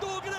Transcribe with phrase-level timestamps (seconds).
[0.00, 0.38] do Grêmio!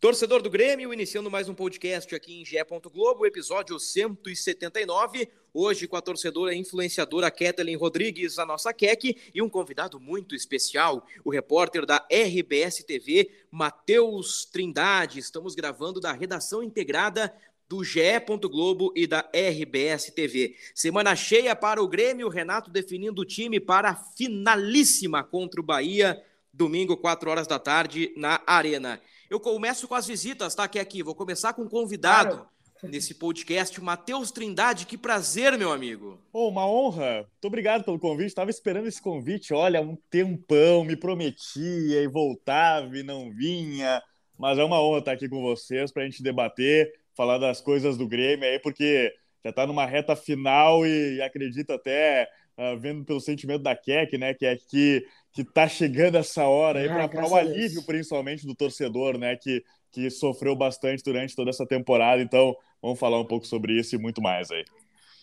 [0.00, 2.64] Torcedor do Grêmio, iniciando mais um podcast aqui em Gé.
[2.92, 5.28] Globo, episódio 179.
[5.52, 10.34] Hoje com a torcedora e influenciadora Kathleen Rodrigues, a nossa Kek, e um convidado muito
[10.34, 15.20] especial, o repórter da RBS TV, Matheus Trindade.
[15.20, 17.32] Estamos gravando da redação integrada
[17.74, 18.00] do GE.
[18.48, 20.54] Globo e da RBS TV.
[20.74, 26.22] Semana cheia para o Grêmio, Renato definindo o time para a finalíssima contra o Bahia,
[26.52, 29.00] domingo, 4 horas da tarde, na Arena.
[29.28, 30.68] Eu começo com as visitas, tá?
[30.68, 31.02] Que é aqui.
[31.02, 32.48] Vou começar com um convidado claro.
[32.84, 34.86] nesse podcast, o Matheus Trindade.
[34.86, 36.20] Que prazer, meu amigo.
[36.32, 37.26] Oh, uma honra.
[37.32, 38.28] Muito obrigado pelo convite.
[38.28, 40.84] Estava esperando esse convite, olha, um tempão.
[40.84, 44.00] Me prometia e voltava e não vinha.
[44.38, 47.96] Mas é uma honra estar aqui com vocês para a gente debater, falar das coisas
[47.96, 49.12] do Grêmio aí, porque
[49.44, 54.34] já está numa reta final e, acredito até, uh, vendo pelo sentimento da Keck, né,
[54.34, 55.04] que é que
[55.34, 59.64] que tá chegando essa hora aí ah, para o alívio principalmente do torcedor, né, que,
[59.90, 62.22] que sofreu bastante durante toda essa temporada.
[62.22, 64.64] Então, vamos falar um pouco sobre isso e muito mais aí.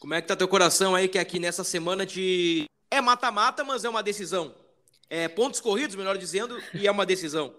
[0.02, 3.86] Como é que tá teu coração aí que aqui nessa semana de é mata-mata, mas
[3.86, 4.54] é uma decisão.
[5.10, 7.54] É pontos corridos, melhor dizendo, e é uma decisão.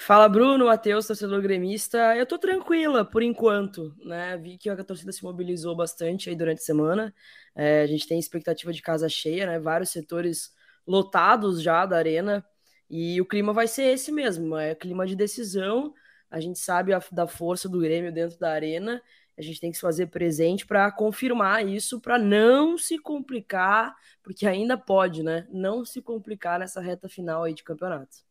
[0.00, 2.16] Fala Bruno, Matheus, torcedor gremista.
[2.16, 4.36] Eu tô tranquila por enquanto, né?
[4.38, 7.14] Vi que a torcida se mobilizou bastante aí durante a semana.
[7.54, 9.58] É, a gente tem expectativa de casa cheia, né?
[9.58, 10.52] Vários setores
[10.86, 12.46] lotados já da arena.
[12.88, 15.92] E o clima vai ser esse mesmo, é clima de decisão.
[16.30, 19.02] A gente sabe a, da força do Grêmio dentro da arena.
[19.36, 24.46] A gente tem que se fazer presente para confirmar isso, para não se complicar, porque
[24.46, 25.46] ainda pode, né?
[25.50, 28.27] Não se complicar nessa reta final aí de campeonato.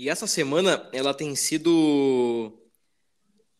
[0.00, 2.56] E essa semana ela tem sido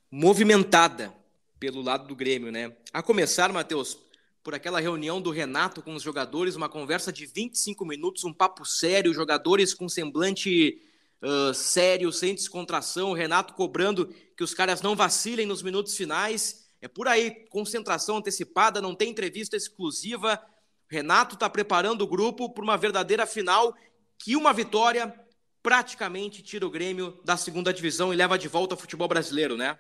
[0.09, 1.13] movimentada
[1.59, 2.77] pelo lado do Grêmio, né?
[2.93, 3.99] A começar, Matheus,
[4.45, 8.65] por aquela reunião do Renato com os jogadores, uma conversa de 25 minutos, um papo
[8.65, 10.81] sério, jogadores com semblante
[11.21, 14.07] uh, sério, sem descontração, o Renato cobrando
[14.37, 16.69] que os caras não vacilem nos minutos finais.
[16.81, 20.41] É por aí, concentração antecipada, não tem entrevista exclusiva.
[20.89, 23.75] Renato está preparando o grupo para uma verdadeira final
[24.17, 25.13] que uma vitória
[25.69, 29.77] praticamente tira o Grêmio da segunda divisão e leva de volta ao futebol brasileiro, né?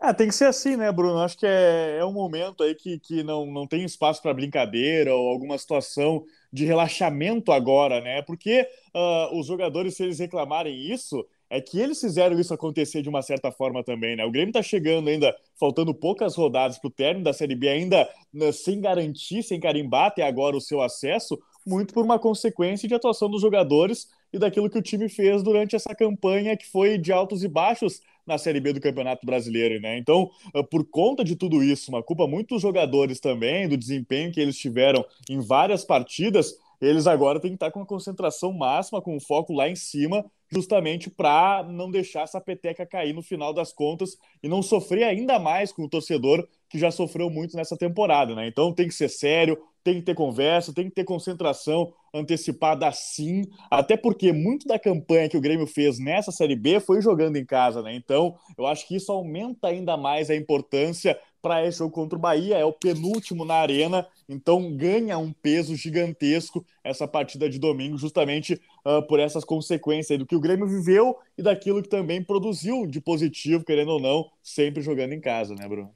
[0.00, 1.18] É, tem que ser assim, né, Bruno?
[1.18, 5.12] Acho que é, é um momento aí que, que não, não tem espaço para brincadeira
[5.12, 8.22] ou alguma situação de relaxamento agora, né?
[8.22, 8.64] Porque
[8.94, 13.20] uh, os jogadores, se eles reclamarem isso, é que eles fizeram isso acontecer de uma
[13.20, 14.24] certa forma também, né?
[14.24, 18.08] O Grêmio está chegando ainda, faltando poucas rodadas para o término da Série B, ainda
[18.32, 21.36] né, sem garantir, sem carimbar até agora o seu acesso,
[21.66, 25.76] muito por uma consequência de atuação dos jogadores e daquilo que o time fez durante
[25.76, 29.98] essa campanha que foi de altos e baixos na Série B do Campeonato Brasileiro, né?
[29.98, 34.32] Então, ah, por conta de tudo isso, uma culpa muito dos jogadores também, do desempenho
[34.32, 39.00] que eles tiveram em várias partidas, eles agora têm que estar com a concentração máxima,
[39.00, 43.54] com o foco lá em cima, justamente para não deixar essa peteca cair no final
[43.54, 47.76] das contas e não sofrer ainda mais com o torcedor que já sofreu muito nessa
[47.76, 48.48] temporada, né?
[48.48, 53.42] Então tem que ser sério, tem que ter conversa, tem que ter concentração antecipada sim,
[53.70, 57.44] até porque muito da campanha que o Grêmio fez nessa Série B foi jogando em
[57.44, 57.94] casa, né?
[57.94, 62.20] Então, eu acho que isso aumenta ainda mais a importância para esse jogo contra o
[62.20, 67.98] Bahia, é o penúltimo na arena, então ganha um peso gigantesco essa partida de domingo,
[67.98, 68.54] justamente
[68.86, 72.98] uh, por essas consequências do que o Grêmio viveu e daquilo que também produziu de
[72.98, 75.92] positivo, querendo ou não, sempre jogando em casa, né, Bruno?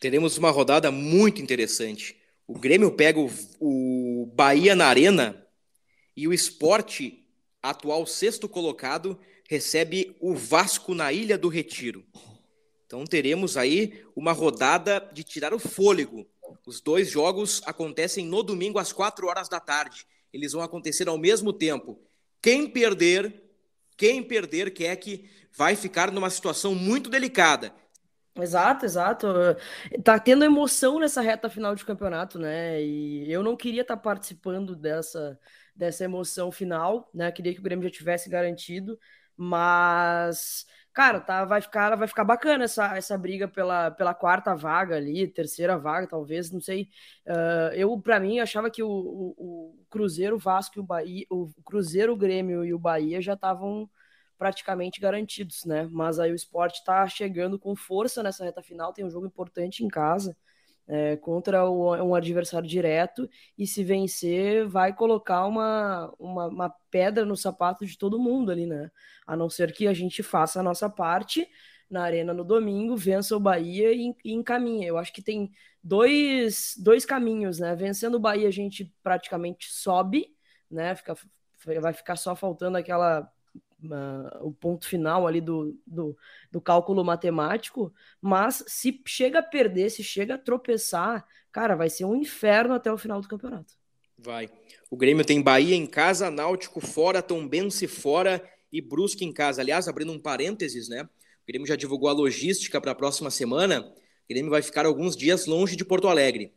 [0.00, 2.16] Teremos uma rodada muito interessante.
[2.46, 3.30] O Grêmio pega o,
[3.60, 5.46] o Bahia na arena
[6.16, 7.26] e o esporte,
[7.62, 9.18] atual sexto colocado,
[9.48, 12.04] recebe o Vasco na Ilha do Retiro.
[12.86, 16.26] Então teremos aí uma rodada de tirar o fôlego.
[16.64, 20.06] Os dois jogos acontecem no domingo às quatro horas da tarde.
[20.32, 21.98] Eles vão acontecer ao mesmo tempo.
[22.40, 23.42] Quem perder,
[23.96, 27.74] quem perder quer que vai ficar numa situação muito delicada.
[28.38, 29.26] Exato, exato.
[30.04, 32.82] Tá tendo emoção nessa reta final de campeonato, né?
[32.82, 35.38] E eu não queria estar tá participando dessa,
[35.74, 37.32] dessa emoção final, né?
[37.32, 38.98] Queria que o Grêmio já tivesse garantido,
[39.36, 44.96] Mas, cara, tá, vai ficar, vai ficar bacana essa, essa briga pela, pela quarta vaga
[44.96, 46.88] ali, terceira vaga, talvez, não sei.
[47.26, 51.26] Uh, eu, para mim, achava que o, o, o, Cruzeiro, o Vasco e o Bahia,
[51.30, 53.88] o Cruzeiro, o Grêmio e o Bahia já estavam
[54.38, 55.88] praticamente garantidos, né?
[55.90, 59.84] Mas aí o esporte tá chegando com força nessa reta final, tem um jogo importante
[59.84, 60.36] em casa
[60.88, 63.28] é, contra o, um adversário direto
[63.58, 68.66] e se vencer vai colocar uma, uma, uma, pedra no sapato de todo mundo ali,
[68.66, 68.90] né?
[69.26, 71.48] A não ser que a gente faça a nossa parte
[71.90, 74.86] na arena no domingo, vença o Bahia e, e encaminha.
[74.86, 75.50] Eu acho que tem
[75.82, 77.74] dois, dois caminhos, né?
[77.74, 80.28] Vencendo o Bahia a gente praticamente sobe,
[80.70, 80.94] né?
[80.94, 81.16] Fica,
[81.80, 83.30] vai ficar só faltando aquela
[83.90, 86.16] uh, o ponto final ali do, do,
[86.50, 92.04] do, cálculo matemático, mas se chega a perder, se chega a tropeçar, cara, vai ser
[92.04, 93.74] um inferno até o final do campeonato.
[94.18, 94.48] Vai.
[94.90, 98.42] O Grêmio tem Bahia em casa, Náutico fora, Tombense fora
[98.72, 99.60] e Brusque em casa.
[99.60, 101.02] Aliás, abrindo um parênteses, né?
[101.02, 103.80] O Grêmio já divulgou a logística para a próxima semana.
[103.80, 106.52] O Grêmio vai ficar alguns dias longe de Porto Alegre.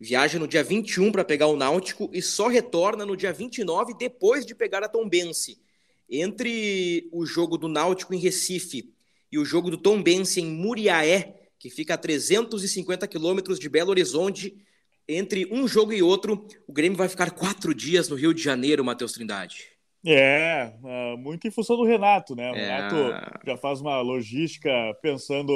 [0.00, 4.44] Viaja no dia 21 para pegar o Náutico e só retorna no dia 29 depois
[4.44, 5.61] de pegar a Tombense.
[6.14, 8.92] Entre o jogo do Náutico em Recife
[9.30, 14.54] e o jogo do Tombense em Muriaé, que fica a 350 quilômetros de Belo Horizonte,
[15.08, 18.84] entre um jogo e outro, o Grêmio vai ficar quatro dias no Rio de Janeiro,
[18.84, 19.72] Matheus Trindade.
[20.04, 22.50] É, é muito em função do Renato, né?
[22.50, 22.58] O é...
[22.58, 24.70] Renato já faz uma logística
[25.00, 25.52] pensando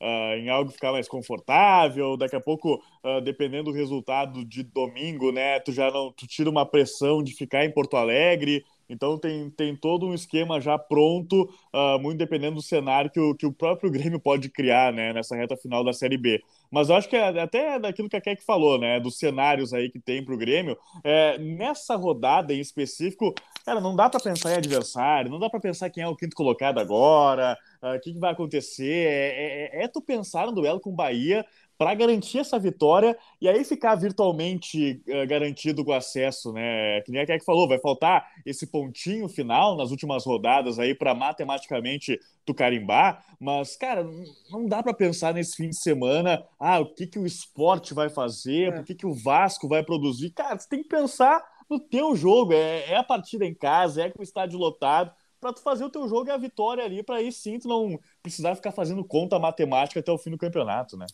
[0.00, 2.16] uh, em algo ficar mais confortável.
[2.16, 5.58] Daqui a pouco, uh, dependendo do resultado de domingo, né?
[5.60, 8.64] Tu já não, tu tira uma pressão de ficar em Porto Alegre.
[8.88, 13.34] Então tem, tem todo um esquema já pronto, uh, muito dependendo do cenário que o,
[13.34, 16.42] que o próprio Grêmio pode criar né, nessa reta final da Série B.
[16.70, 18.98] Mas eu acho que é até daquilo que a Keck falou, né?
[18.98, 20.76] Dos cenários aí que tem para o Grêmio.
[21.04, 23.34] É, nessa rodada em específico,
[23.64, 26.34] cara, não dá para pensar em adversário, não dá para pensar quem é o quinto
[26.34, 29.06] colocado agora, o uh, que, que, vai acontecer.
[29.08, 31.44] É, é, é tu pensar no duelo com o Bahia
[31.78, 37.00] para garantir essa vitória e aí ficar virtualmente uh, garantido com acesso, né?
[37.02, 41.14] Que nem a que falou, vai faltar esse pontinho final nas últimas rodadas aí para
[41.14, 44.08] matematicamente tu carimbar, mas cara,
[44.50, 48.08] não dá para pensar nesse fim de semana, ah, o que que o esporte vai
[48.08, 48.80] fazer, é.
[48.80, 50.30] o que que o Vasco vai produzir.
[50.30, 54.10] Cara, você tem que pensar no teu jogo, é, é a partida em casa, é
[54.10, 57.16] com o estádio lotado para tu fazer o teu jogo e a vitória ali, para
[57.16, 61.06] aí sim tu não precisar ficar fazendo conta matemática até o fim do campeonato, né?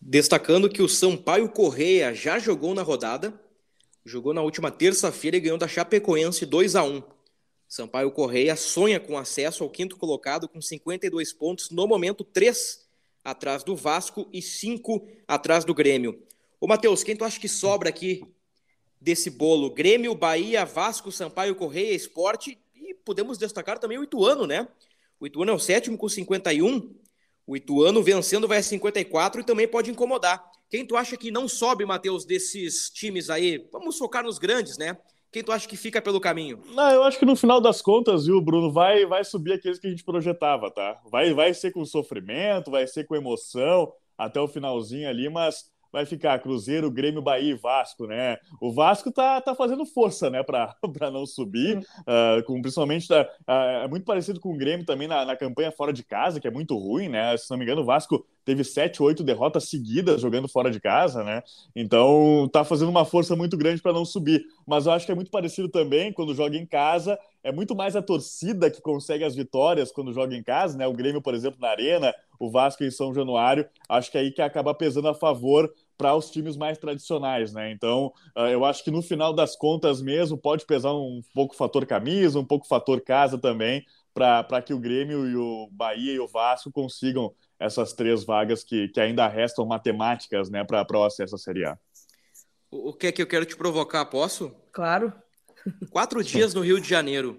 [0.00, 3.38] Destacando que o Sampaio Correia já jogou na rodada,
[4.04, 7.02] jogou na última terça-feira e ganhou da Chapecoense 2 a 1
[7.68, 12.88] Sampaio Correia sonha com acesso ao quinto colocado com 52 pontos, no momento 3
[13.22, 16.20] atrás do Vasco e 5 atrás do Grêmio.
[16.58, 18.24] Ô Matheus, quem tu acha que sobra aqui
[19.00, 19.72] desse bolo?
[19.72, 24.66] Grêmio, Bahia, Vasco, Sampaio Correia, Esporte e podemos destacar também o Ituano, né?
[25.20, 26.92] O Ituano é o sétimo com 51,
[27.50, 30.40] o Ituano vencendo vai a 54 e também pode incomodar.
[30.70, 33.68] Quem tu acha que não sobe, Matheus, desses times aí?
[33.72, 34.96] Vamos focar nos grandes, né?
[35.32, 36.62] Quem tu acha que fica pelo caminho?
[36.72, 39.88] Não, eu acho que no final das contas, viu, Bruno, vai, vai subir aqueles que
[39.88, 41.00] a gente projetava, tá?
[41.10, 46.06] Vai, vai ser com sofrimento, vai ser com emoção até o finalzinho ali, mas vai
[46.06, 48.38] ficar Cruzeiro, Grêmio, Bahia e Vasco, né?
[48.60, 50.76] O Vasco tá, tá fazendo força, né, para
[51.10, 55.24] não subir, uh, com, principalmente tá, uh, é muito parecido com o Grêmio também na,
[55.24, 57.36] na campanha fora de casa, que é muito ruim, né?
[57.36, 61.22] Se não me engano, o Vasco teve sete, oito derrotas seguidas jogando fora de casa,
[61.22, 61.42] né?
[61.74, 64.44] Então tá fazendo uma força muito grande para não subir.
[64.66, 67.18] Mas eu acho que é muito parecido também quando joga em casa.
[67.42, 70.86] É muito mais a torcida que consegue as vitórias quando joga em casa, né?
[70.86, 73.66] O Grêmio, por exemplo, na Arena, o Vasco em São Januário.
[73.88, 77.70] Acho que é aí que acaba pesando a favor para os times mais tradicionais, né?
[77.70, 81.56] Então, uh, eu acho que no final das contas mesmo pode pesar um pouco o
[81.58, 86.14] fator camisa, um pouco o fator casa também, para que o Grêmio e o Bahia
[86.14, 91.04] e o Vasco consigam essas três vagas que, que ainda restam matemáticas né, para o
[91.04, 91.78] acesso à Série A.
[92.70, 94.56] O que é que eu quero te provocar, posso?
[94.72, 95.12] Claro.
[95.90, 97.38] Quatro dias no Rio de Janeiro.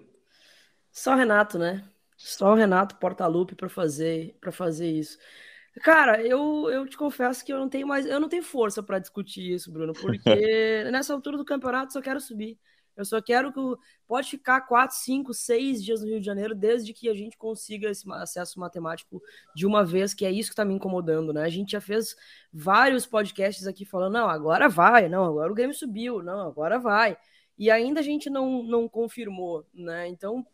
[0.92, 1.82] Só o Renato, né?
[2.16, 5.18] Só o Renato Portaluppi para fazer para fazer isso.
[5.80, 8.98] Cara, eu, eu te confesso que eu não tenho mais, eu não tenho força para
[8.98, 10.20] discutir isso, Bruno, porque
[10.92, 12.58] nessa altura do campeonato só quero subir.
[12.94, 13.60] Eu só quero que
[14.06, 17.88] pode ficar quatro, cinco, seis dias no Rio de Janeiro, desde que a gente consiga
[17.88, 19.22] esse acesso matemático
[19.56, 21.42] de uma vez, que é isso que está me incomodando, né?
[21.42, 22.14] A gente já fez
[22.52, 27.16] vários podcasts aqui falando, não, agora vai, não, agora o Grêmio subiu, não, agora vai.
[27.58, 30.06] E ainda a gente não, não confirmou, né?
[30.08, 30.46] Então,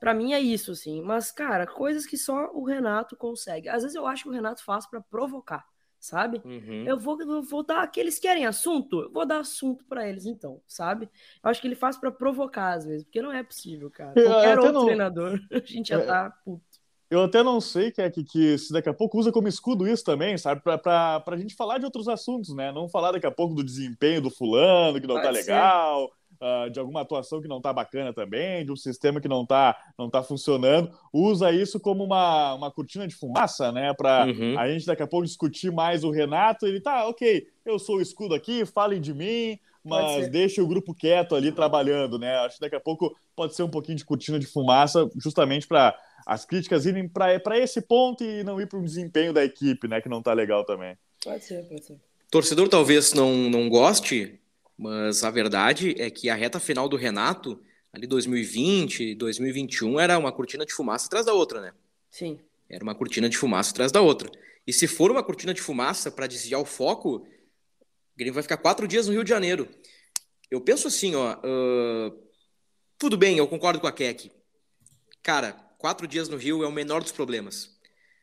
[0.00, 1.02] para mim é isso, assim.
[1.02, 3.68] Mas, cara, coisas que só o Renato consegue.
[3.68, 5.64] Às vezes eu acho que o Renato faz para provocar
[6.06, 6.40] sabe?
[6.44, 6.84] Uhum.
[6.86, 10.24] Eu, vou, eu vou dar que eles querem assunto, eu vou dar assunto para eles
[10.24, 11.08] então, sabe?
[11.42, 14.12] Eu acho que ele faz para provocar às vezes, porque não é possível, cara.
[14.12, 14.84] Qualquer outro não...
[14.84, 16.04] treinador, a gente já é...
[16.04, 16.64] tá puto.
[17.08, 19.86] Eu até não sei que, é que, que se daqui a pouco usa como escudo
[19.86, 20.60] isso também, sabe?
[20.60, 22.72] Pra, pra, pra gente falar de outros assuntos, né?
[22.72, 25.52] Não falar daqui a pouco do desempenho do fulano, que não Pode tá ser.
[25.52, 29.44] legal, uh, de alguma atuação que não tá bacana também, de um sistema que não
[29.44, 30.90] tá, não tá funcionando.
[31.12, 33.92] Usa isso como uma, uma cortina de fumaça, né?
[33.94, 34.58] Pra uhum.
[34.58, 36.66] a gente daqui a pouco discutir mais o Renato.
[36.66, 40.92] Ele tá, ok, eu sou o escudo aqui, falem de mim, mas deixe o grupo
[40.92, 42.36] quieto ali trabalhando, né?
[42.38, 45.96] Acho que daqui a pouco pode ser um pouquinho de cortina de fumaça, justamente para
[46.26, 50.00] as críticas irem para esse ponto e não ir para o desempenho da equipe, né?
[50.00, 50.96] Que não está legal também.
[51.22, 52.00] Pode ser, pode ser.
[52.30, 54.38] Torcedor talvez não, não goste,
[54.78, 60.32] mas a verdade é que a reta final do Renato, ali 2020, 2021, era uma
[60.32, 61.72] cortina de fumaça atrás da outra, né?
[62.10, 62.38] Sim.
[62.68, 64.30] Era uma cortina de fumaça atrás da outra.
[64.66, 67.26] E se for uma cortina de fumaça para desviar o foco, o
[68.16, 69.68] Grêmio vai ficar quatro dias no Rio de Janeiro.
[70.50, 71.36] Eu penso assim, ó.
[71.38, 72.26] Uh,
[72.98, 74.30] tudo bem, eu concordo com a Keck.
[75.22, 77.76] Cara, quatro dias no Rio é o menor dos problemas.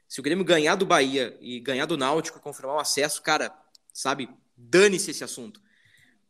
[0.07, 3.51] Se o Grêmio ganhar do Bahia e ganhar do Náutico, confirmar o acesso, cara,
[3.93, 5.62] sabe, dane-se esse assunto.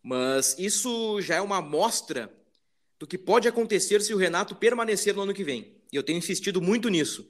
[0.04, 2.30] Mas isso já é uma amostra
[3.00, 5.82] do que pode acontecer se o Renato permanecer no ano que vem.
[5.92, 7.28] E eu tenho insistido muito nisso.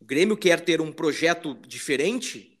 [0.00, 2.60] O Grêmio quer ter um projeto diferente,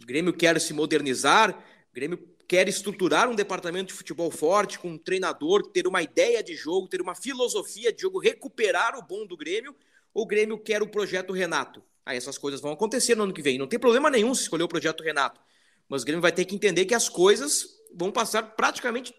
[0.00, 1.50] o Grêmio quer se modernizar,
[1.90, 6.42] o Grêmio quer estruturar um departamento de futebol forte, com um treinador, ter uma ideia
[6.42, 9.74] de jogo, ter uma filosofia de jogo, recuperar o bom do Grêmio,
[10.12, 11.82] o Grêmio quer o projeto Renato.
[12.04, 13.56] Aí essas coisas vão acontecer no ano que vem.
[13.56, 15.40] Não tem problema nenhum se escolher o projeto Renato.
[15.88, 19.14] Mas o Grêmio vai ter que entender que as coisas vão passar praticamente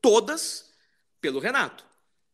[0.00, 0.72] todas
[1.20, 1.84] pelo Renato.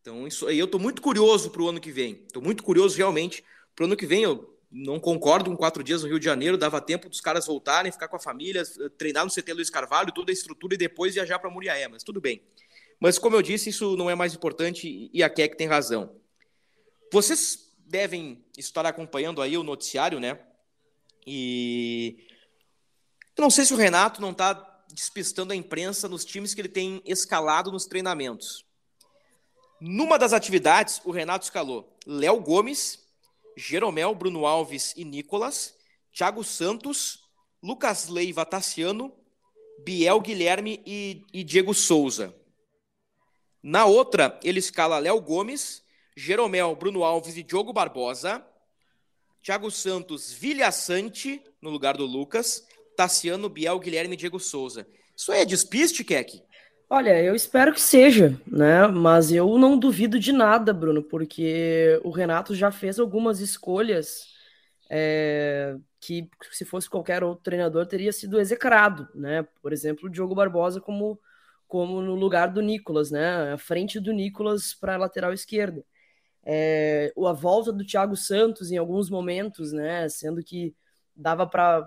[0.00, 2.24] Então, isso aí eu estou muito curioso para o ano que vem.
[2.26, 3.44] Estou muito curioso realmente
[3.74, 4.22] para o ano que vem.
[4.22, 7.92] Eu não concordo com quatro dias no Rio de Janeiro, dava tempo dos caras voltarem,
[7.92, 8.62] ficar com a família,
[8.96, 12.20] treinar no CT Luiz Carvalho, toda a estrutura e depois viajar para Muriaé, mas tudo
[12.20, 12.42] bem.
[12.98, 16.14] Mas como eu disse, isso não é mais importante e a Keck tem razão.
[17.12, 20.38] Vocês devem estar acompanhando aí o noticiário, né?
[21.26, 22.26] E
[23.36, 24.54] eu não sei se o Renato não está
[24.92, 28.64] despistando a imprensa nos times que ele tem escalado nos treinamentos.
[29.80, 33.06] Numa das atividades, o Renato escalou Léo Gomes,
[33.56, 35.74] Jeromel, Bruno Alves e Nicolas,
[36.12, 37.20] Thiago Santos,
[37.62, 39.12] Lucas Leiva Tassiano,
[39.84, 42.34] Biel Guilherme e, e Diego Souza.
[43.62, 45.82] Na outra, ele escala Léo Gomes,
[46.16, 48.46] Jeromel, Bruno Alves e Diogo Barbosa.
[49.42, 52.66] Thiago Santos, Vilhaçante, no lugar do Lucas.
[53.00, 54.86] Tassiano, Biel, Guilherme e Diego Souza.
[55.16, 56.42] Isso aí é despiste, Keck?
[56.88, 58.86] Olha, eu espero que seja, né?
[58.88, 64.26] Mas eu não duvido de nada, Bruno, porque o Renato já fez algumas escolhas
[64.90, 69.46] é, que, se fosse qualquer outro treinador, teria sido execrado, né?
[69.62, 71.18] Por exemplo, o Diogo Barbosa como,
[71.66, 73.52] como no lugar do Nicolas, né?
[73.52, 75.84] À frente do Nicolas para a lateral esquerda
[76.44, 80.08] é, a volta do Thiago Santos em alguns momentos, né?
[80.08, 80.74] Sendo que
[81.14, 81.86] dava para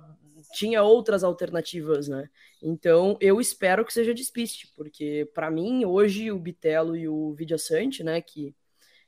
[0.54, 2.30] tinha outras alternativas, né?
[2.62, 8.04] Então eu espero que seja despiste, porque para mim hoje o Bitelo e o Vidiaçante,
[8.04, 8.56] né, que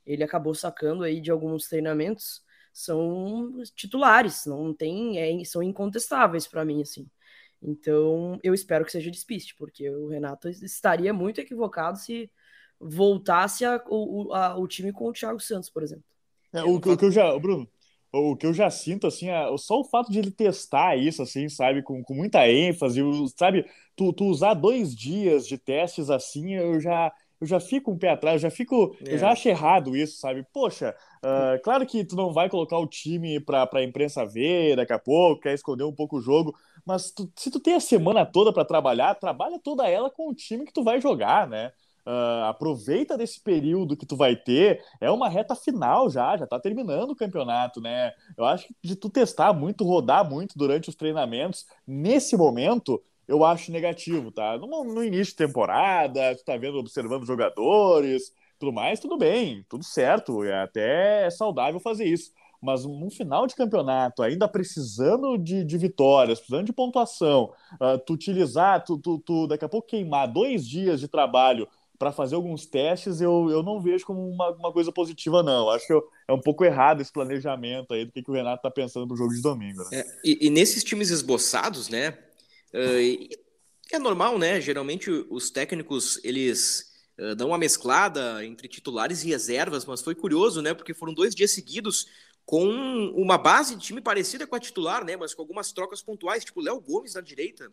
[0.06, 6.66] ele acabou sacando aí de alguns treinamentos, são titulares, não tem, é, são incontestáveis para
[6.66, 7.10] mim assim.
[7.62, 12.30] Então eu espero que seja despiste, porque o Renato estaria muito equivocado se
[12.80, 16.04] voltasse a, o, a, o time com o Thiago Santos, por exemplo.
[16.54, 17.68] É, o, o, que eu já, Bruno,
[18.16, 21.50] o que eu já sinto, assim, é, só o fato de ele testar isso, assim,
[21.50, 23.02] sabe, com, com muita ênfase,
[23.38, 27.98] sabe, tu, tu usar dois dias de testes assim, eu já, eu já fico um
[27.98, 29.14] pé atrás, eu já fico, é.
[29.14, 30.46] eu já acho errado isso, sabe?
[30.54, 34.94] Poxa, uh, claro que tu não vai colocar o time para a imprensa ver daqui
[34.94, 36.56] a pouco, quer esconder um pouco o jogo,
[36.86, 40.36] mas tu, se tu tem a semana toda para trabalhar, trabalha toda ela com o
[40.36, 41.72] time que tu vai jogar, né?
[42.06, 46.60] Uh, aproveita desse período que tu vai ter, é uma reta final já, já tá
[46.60, 48.12] terminando o campeonato, né?
[48.38, 53.44] Eu acho que de tu testar muito, rodar muito durante os treinamentos, nesse momento, eu
[53.44, 54.56] acho negativo, tá?
[54.58, 59.84] No, no início de temporada, tu tá vendo, observando jogadores, tudo mais, tudo bem, tudo
[59.84, 62.32] certo, é até saudável fazer isso.
[62.62, 68.14] Mas no final de campeonato, ainda precisando de, de vitórias, precisando de pontuação, uh, tu
[68.14, 72.66] utilizar, tu, tu, tu daqui a pouco queimar dois dias de trabalho para fazer alguns
[72.66, 75.70] testes, eu, eu não vejo como uma, uma coisa positiva, não.
[75.70, 78.58] Acho que eu, é um pouco errado esse planejamento aí do que, que o Renato
[78.58, 79.84] está pensando para o jogo de domingo.
[79.84, 80.00] Né?
[80.00, 82.18] É, e, e, nesses times esboçados, né?
[82.74, 83.30] Uh,
[83.92, 84.60] é normal, né?
[84.60, 90.62] Geralmente os técnicos eles uh, dão uma mesclada entre titulares e reservas, mas foi curioso,
[90.62, 90.74] né?
[90.74, 92.08] Porque foram dois dias seguidos
[92.46, 92.68] com
[93.16, 95.18] uma base de time parecida com a titular, né?
[95.18, 97.72] Mas com algumas trocas pontuais, tipo Léo Gomes na direita.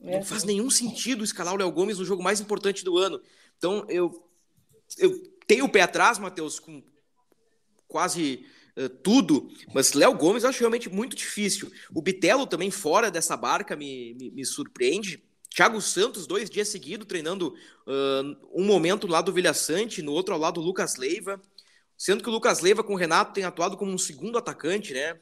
[0.00, 3.20] É, não faz nenhum sentido escalar o Léo Gomes no jogo mais importante do ano.
[3.58, 4.26] Então eu,
[4.98, 6.82] eu tenho o pé atrás, Matheus, com
[7.86, 8.46] quase
[8.78, 11.70] uh, tudo, mas Léo Gomes eu acho realmente muito difícil.
[11.92, 15.22] O Bitelo também fora dessa barca me, me, me surpreende.
[15.50, 17.54] Thiago Santos, dois dias seguidos, treinando
[17.86, 21.40] uh, um momento lá do Vilha Sante, no outro ao lado do Lucas Leiva.
[21.96, 25.16] Sendo que o Lucas Leiva com o Renato tem atuado como um segundo atacante, né?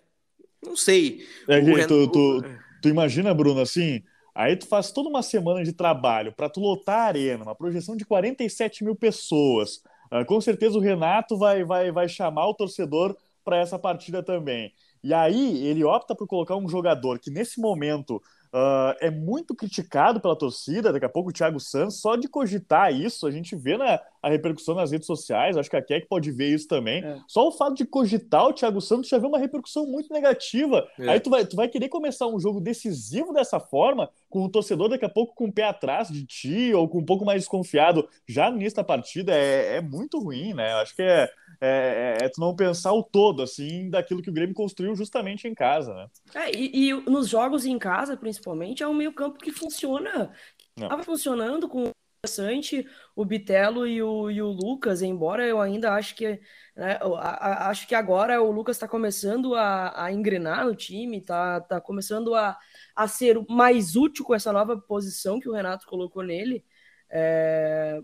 [0.64, 1.26] Não sei.
[1.48, 1.86] É, Ren...
[1.86, 2.44] tu, tu,
[2.80, 4.02] tu, imagina, Bruno, assim,
[4.34, 7.96] aí tu faz toda uma semana de trabalho para tu lotar a arena, uma projeção
[7.96, 9.82] de 47 mil pessoas.
[10.10, 14.72] Uh, com certeza o Renato vai, vai, vai chamar o torcedor para essa partida também.
[15.02, 18.22] E aí ele opta por colocar um jogador que nesse momento
[18.54, 22.92] Uh, é muito criticado pela torcida, daqui a pouco o Thiago Santos, só de cogitar
[22.92, 26.30] isso, a gente vê na, a repercussão nas redes sociais, acho que a Keck pode
[26.30, 27.02] ver isso também.
[27.02, 27.18] É.
[27.26, 30.87] Só o fato de cogitar o Thiago Santos já vê uma repercussão muito negativa.
[30.99, 31.09] É.
[31.09, 34.90] Aí tu vai, tu vai querer começar um jogo decisivo dessa forma, com o torcedor
[34.90, 38.06] daqui a pouco com o pé atrás de ti, ou com um pouco mais desconfiado
[38.28, 40.75] já no início da partida, é, é muito ruim, né?
[40.75, 41.30] Acho que é,
[41.64, 45.54] é, é, tu não pensar o todo, assim, daquilo que o Grêmio construiu justamente em
[45.54, 46.07] casa, né?
[46.35, 50.33] É, e, e nos jogos em casa, principalmente, é um meio campo que funciona.
[50.76, 55.92] Estava funcionando com o interessante, o Bitelo e o, e o Lucas, embora eu ainda
[55.95, 56.40] acho que
[56.75, 61.19] né, a, a, acho que agora o Lucas está começando a, a engrenar no time,
[61.19, 62.59] está tá começando a,
[62.97, 66.64] a ser mais útil com essa nova posição que o Renato colocou nele.
[67.09, 68.00] É,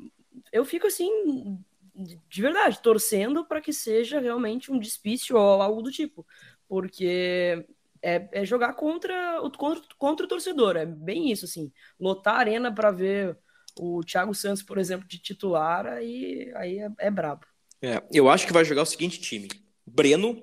[0.53, 1.59] eu fico assim
[1.99, 6.27] de verdade, torcendo para que seja realmente um despício ou algo do tipo,
[6.69, 7.67] porque
[8.01, 12.39] é, é jogar contra o, contra, contra o torcedor, é bem isso, assim, lotar a
[12.39, 13.37] arena para ver
[13.79, 17.47] o Thiago Santos, por exemplo, de titular, aí, aí é, é brabo.
[17.81, 19.49] É, eu acho que vai jogar o seguinte time:
[19.87, 20.43] Breno,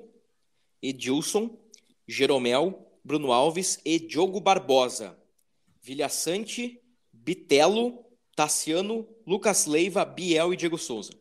[0.82, 1.58] Edilson,
[2.08, 5.18] Jeromel, Bruno Alves e Diogo Barbosa.
[5.82, 6.82] Vilha Sante,
[7.14, 8.04] Bitelo,
[8.36, 11.14] Tassiano, Lucas Leiva, Biel e Diego Souza.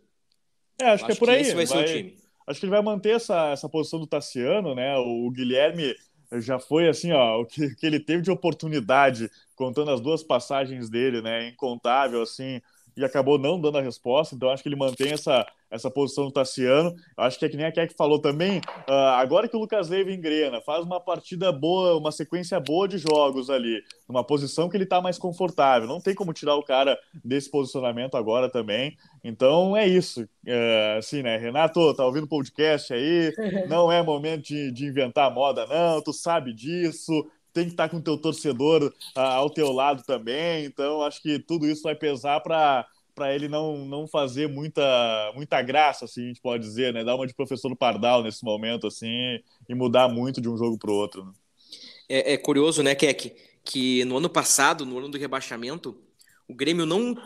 [0.81, 1.53] É, acho, acho que é por aí.
[1.55, 2.15] Vai, vai.
[2.47, 4.97] Acho que ele vai manter essa, essa posição do Tassiano, né?
[4.99, 5.95] O Guilherme
[6.41, 10.91] já foi assim, ó, o que, que ele teve de oportunidade, contando as duas passagens
[10.91, 11.49] dele, né?
[11.49, 12.61] Incontável, assim,
[12.97, 14.35] e acabou não dando a resposta.
[14.35, 16.95] Então, acho que ele mantém essa, essa posição do Tassiano.
[17.17, 18.59] Acho que é que nem a Keck falou também.
[18.89, 22.97] Uh, agora que o Lucas Leiva engrena, faz uma partida boa, uma sequência boa de
[22.99, 25.89] jogos ali, numa posição que ele está mais confortável.
[25.89, 28.97] Não tem como tirar o cara desse posicionamento agora também.
[29.25, 30.29] Então é isso.
[30.47, 33.33] É, assim, né, Renato, tá ouvindo o podcast aí?
[33.69, 36.03] Não é momento de, de inventar moda, não.
[36.03, 40.03] Tu sabe disso tem que estar tá com o teu torcedor uh, ao teu lado
[40.03, 40.65] também.
[40.65, 42.85] Então, acho que tudo isso vai pesar para
[43.15, 47.05] para ele não, não fazer muita, muita graça, assim, a gente pode dizer, né?
[47.05, 50.91] Dar uma de professor Pardal nesse momento, assim, e mudar muito de um jogo para
[50.91, 51.25] o outro.
[51.25, 51.33] Né?
[52.09, 55.97] É, é, curioso, né, Keck, que no ano passado, no ano do rebaixamento,
[56.49, 57.17] o Grêmio não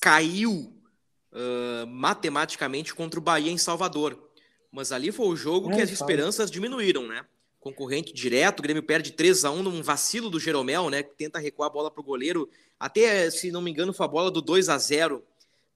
[0.00, 0.72] caiu
[1.32, 4.18] uh, matematicamente contra o Bahia em Salvador.
[4.70, 7.24] Mas ali foi o jogo é, que as esperanças diminuíram, né?
[7.60, 11.02] Concorrente direto, o Grêmio perde 3 a 1 num vacilo do Jeromel, né?
[11.02, 14.08] Que tenta recuar a bola para o goleiro até, se não me engano, foi a
[14.08, 15.24] bola do 2 a 0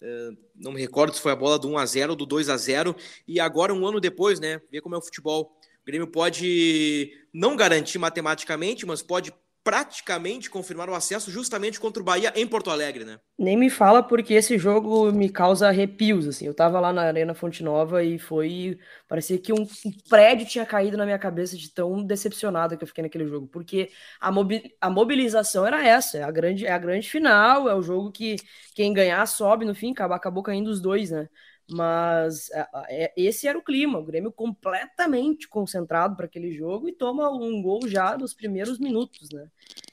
[0.03, 2.49] Uh, não me recordo se foi a bola do 1 a 0 ou do 2
[2.49, 5.57] a 0 e agora um ano depois, né, ver como é o futebol.
[5.81, 9.33] O Grêmio pode não garantir matematicamente, mas pode
[9.65, 13.19] praticamente confirmaram o acesso justamente contra o Bahia em Porto Alegre, né?
[13.39, 16.47] Nem me fala porque esse jogo me causa arrepios, assim.
[16.47, 18.79] Eu tava lá na Arena Fonte Nova e foi...
[19.09, 22.89] Parecia que um, um prédio tinha caído na minha cabeça de tão decepcionado que eu
[22.89, 23.47] fiquei naquele jogo.
[23.49, 27.75] Porque a, mobi a mobilização era essa, é a, grande, é a grande final, é
[27.75, 28.37] o jogo que
[28.75, 31.29] quem ganhar sobe no fim, acabou, acabou caindo os dois, né?
[31.73, 32.51] Mas
[32.89, 37.63] é, esse era o clima, o Grêmio completamente concentrado para aquele jogo e toma um
[37.63, 39.49] gol já nos primeiros minutos, né?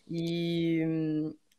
[0.09, 0.83] E,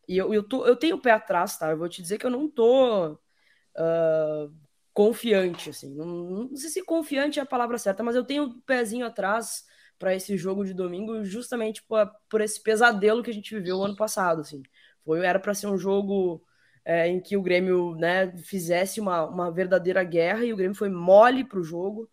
[0.09, 1.70] e eu, eu, tô, eu tenho o pé atrás, tá?
[1.70, 4.52] Eu vou te dizer que eu não tô uh,
[4.92, 5.94] confiante, assim.
[5.94, 9.06] Não, não, sei se confiante é a palavra certa, mas eu tenho o um pezinho
[9.06, 9.64] atrás
[9.98, 13.96] para esse jogo de domingo, justamente por, por esse pesadelo que a gente viveu ano
[13.96, 14.62] passado, assim.
[15.04, 16.44] Foi, era para ser um jogo
[16.85, 20.88] é, em que o Grêmio né, fizesse uma, uma verdadeira guerra e o Grêmio foi
[20.88, 22.09] mole para o jogo.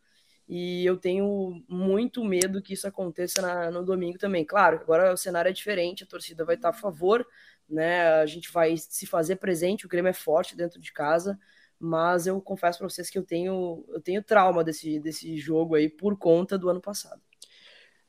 [0.48, 4.46] E eu tenho muito medo que isso aconteça na, no domingo também.
[4.46, 7.26] Claro, agora o cenário é diferente, a torcida vai estar a favor,
[7.70, 8.08] né?
[8.22, 11.38] A gente vai se fazer presente, o Grêmio é forte dentro de casa,
[11.80, 15.90] mas eu confesso para vocês que eu tenho, eu tenho trauma desse, desse jogo aí
[15.90, 17.22] por conta do ano passado.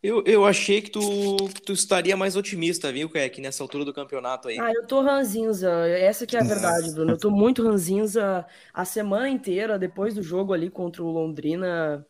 [0.01, 4.47] Eu, eu achei que tu, tu estaria mais otimista, viu, Kek, nessa altura do campeonato
[4.47, 4.59] aí.
[4.59, 5.71] Ah, eu tô ranzinza.
[5.89, 7.13] Essa que é a verdade, Bruno.
[7.13, 12.07] Eu tô muito ranzinza a semana inteira, depois do jogo ali contra o Londrina.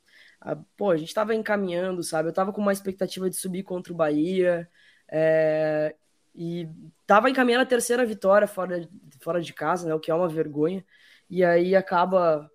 [0.77, 2.29] pô, a gente estava encaminhando, sabe?
[2.29, 4.69] Eu estava com uma expectativa de subir contra o Bahia.
[5.11, 5.95] É,
[6.35, 6.69] e
[7.01, 8.87] estava encaminhando a terceira vitória fora,
[9.21, 9.95] fora de casa, né?
[9.95, 10.85] O que é uma vergonha.
[11.31, 12.51] E aí acaba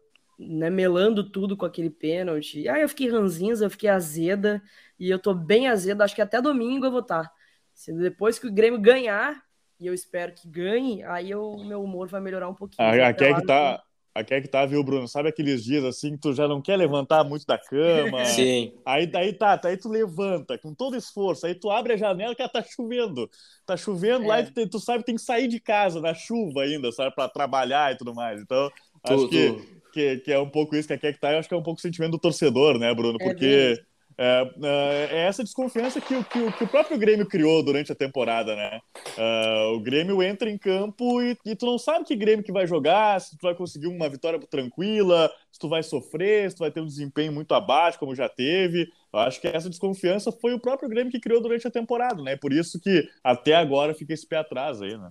[0.47, 2.62] né, melando tudo com aquele pênalti.
[2.62, 4.62] E aí eu fiquei ranzinza, eu fiquei azeda.
[4.99, 6.03] E eu tô bem azeda.
[6.03, 7.23] Acho que até domingo eu vou estar.
[7.23, 7.32] Tá.
[7.73, 9.43] Se depois que o Grêmio ganhar,
[9.79, 12.88] e eu espero que ganhe, aí o meu humor vai melhorar um pouquinho.
[12.88, 13.84] Ah, aqui é que tá.
[14.15, 15.08] Aqui é que tá, viu, Bruno?
[15.08, 18.23] Sabe aqueles dias assim que tu já não quer levantar muito da cama?
[18.29, 18.71] Sim.
[18.86, 22.47] Aí daí tá, aí tu levanta com todo esforço, aí tu abre a janela que
[22.47, 23.27] tá chovendo.
[23.65, 24.27] Tá chovendo é.
[24.27, 27.27] lá e tu, tu, sabe tem que sair de casa na chuva ainda, sabe, para
[27.27, 28.39] trabalhar e tudo mais.
[28.39, 28.69] Então,
[29.03, 31.39] tu, acho que, que, que, é um pouco isso que aqui é que tá, eu
[31.39, 33.17] acho que é um pouco o sentimento do torcedor, né, Bruno?
[33.21, 37.63] É Porque é é, é, é, essa desconfiança que, que, que, o próprio Grêmio criou
[37.63, 38.79] durante a temporada, né?
[39.17, 42.67] Uh, o Grêmio entra em campo e, e, tu não sabe que Grêmio que vai
[42.67, 46.71] jogar, se tu vai conseguir uma vitória tranquila, se tu vai sofrer, se tu vai
[46.71, 48.88] ter um desempenho muito abaixo, como já teve.
[49.12, 52.36] Eu acho que essa desconfiança foi o próprio Grêmio que criou durante a temporada, né?
[52.36, 55.10] Por isso que até agora fica esse pé atrás aí, né?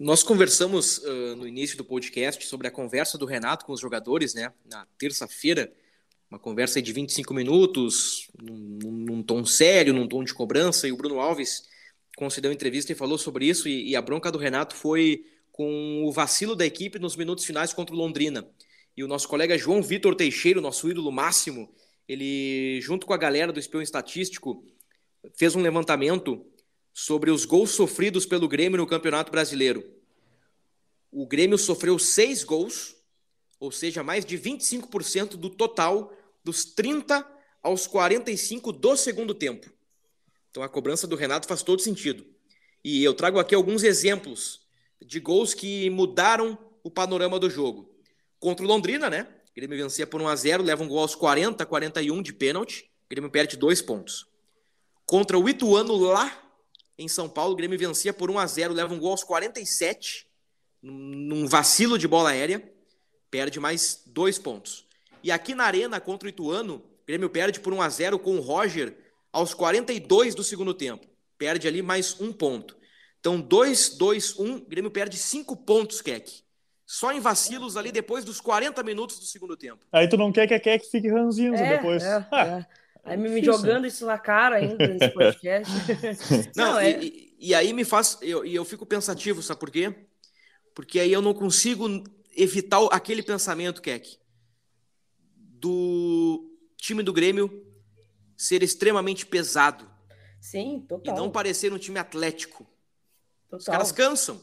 [0.00, 4.32] Nós conversamos uh, no início do podcast sobre a conversa do Renato com os jogadores,
[4.32, 4.50] né?
[4.64, 5.70] Na terça-feira
[6.30, 10.96] uma conversa de 25 minutos, num, num, tom sério, num tom de cobrança, e o
[10.96, 11.68] Bruno Alves
[12.16, 16.10] concedeu entrevista e falou sobre isso, e, e, a bronca do Renato foi com o
[16.10, 18.48] vacilo da equipe nos minutos finais contra o Londrina.
[18.96, 21.70] E o nosso colega João Vitor Teixeira, nosso ídolo máximo,
[22.08, 24.64] ele, junto com a galera do Espião Estatístico,
[25.36, 26.46] fez um levantamento
[27.00, 29.82] sobre os gols sofridos pelo Grêmio no Campeonato Brasileiro.
[31.10, 32.94] O Grêmio sofreu seis gols,
[33.58, 36.12] ou seja, mais de 25% do total
[36.44, 37.26] dos 30
[37.62, 39.70] aos 45 do segundo tempo.
[40.50, 42.26] Então a cobrança do Renato faz todo sentido.
[42.84, 44.60] E eu trago aqui alguns exemplos
[45.00, 47.90] de gols que mudaram o panorama do jogo.
[48.38, 49.26] Contra o Londrina, né?
[49.50, 52.90] O Grêmio vencia por 1 a 0, leva um gol aos 40, 41 de pênalti.
[53.06, 54.26] O Grêmio perde dois pontos.
[55.06, 56.49] Contra o Ituano lá
[57.00, 60.26] em São Paulo, o Grêmio vencia por 1 a 0, leva um gol aos 47,
[60.82, 62.62] num vacilo de bola aérea,
[63.30, 64.86] perde mais dois pontos.
[65.22, 68.36] E aqui na Arena contra o Ituano, o Grêmio perde por 1 a 0 com
[68.36, 68.94] o Roger
[69.32, 71.06] aos 42 do segundo tempo.
[71.38, 72.76] Perde ali mais um ponto.
[73.18, 76.42] Então, 2, 2, 1, o Grêmio perde cinco pontos, Keck.
[76.86, 79.86] Só em vacilos ali depois dos 40 minutos do segundo tempo.
[79.90, 82.02] Aí tu não quer que a Keck fique ranzinho é, depois.
[82.02, 82.66] É, ah, é.
[83.10, 85.72] Aí me, me jogando isso na cara ainda nesse podcast.
[86.56, 87.02] não, não é...
[87.02, 88.18] e, e, aí me faz.
[88.22, 89.94] E eu, eu fico pensativo, sabe por quê?
[90.74, 91.86] Porque aí eu não consigo
[92.36, 94.20] evitar aquele pensamento, Keck
[95.60, 97.66] do time do Grêmio
[98.36, 99.88] ser extremamente pesado.
[100.40, 101.14] Sim, total.
[101.14, 102.66] E não parecer um time atlético.
[103.44, 103.58] Total.
[103.58, 104.40] Os caras cansam.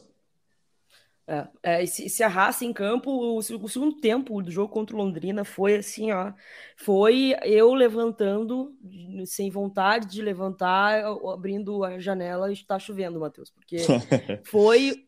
[1.30, 4.98] É, é, se, se arrasta em campo, o, o, segundo tempo do jogo contra o
[4.98, 6.32] Londrina foi assim, ó.
[6.74, 8.74] Foi eu levantando,
[9.26, 13.50] sem vontade de levantar, abrindo a janela e está chovendo, Matheus.
[13.50, 13.76] Porque
[14.46, 15.06] foi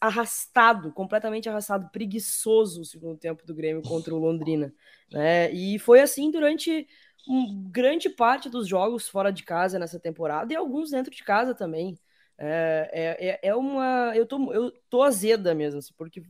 [0.00, 4.72] arrastado, completamente arrastado, preguiçoso o segundo tempo do Grêmio contra o Londrina.
[5.12, 5.52] Né?
[5.52, 6.86] E foi assim durante
[7.28, 11.54] um, grande parte dos jogos fora de casa nessa temporada e alguns dentro de casa
[11.54, 11.98] também.
[12.38, 14.12] É, é, é, é uma.
[14.14, 16.22] Eu tô, eu tô azeda mesmo, assim, porque